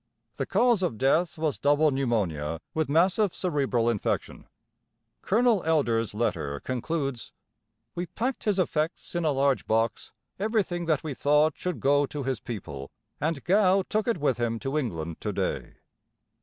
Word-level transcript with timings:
The 0.37 0.47
cause 0.47 0.81
of 0.81 0.97
death 0.97 1.37
was 1.37 1.59
double 1.59 1.91
pneumonia 1.91 2.59
with 2.73 2.89
massive 2.89 3.35
cerebral 3.35 3.87
infection. 3.87 4.47
Colonel 5.21 5.61
Elder's 5.63 6.15
letter 6.15 6.59
concludes: 6.61 7.31
"We 7.93 8.07
packed 8.07 8.45
his 8.45 8.57
effects 8.57 9.13
in 9.13 9.25
a 9.25 9.31
large 9.31 9.67
box, 9.67 10.11
everything 10.39 10.85
that 10.85 11.03
we 11.03 11.13
thought 11.13 11.55
should 11.55 11.79
go 11.79 12.07
to 12.07 12.23
his 12.23 12.39
people, 12.39 12.89
and 13.19 13.43
Gow 13.43 13.83
took 13.87 14.07
it 14.07 14.17
with 14.17 14.39
him 14.39 14.57
to 14.61 14.75
England 14.75 15.21
to 15.21 15.31
day." 15.31 15.75